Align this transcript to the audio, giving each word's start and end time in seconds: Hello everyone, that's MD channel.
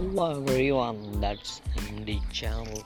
Hello 0.00 0.30
everyone, 0.30 1.20
that's 1.20 1.60
MD 1.76 2.22
channel. 2.32 2.82